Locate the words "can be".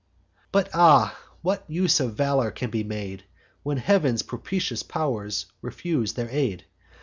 2.49-2.83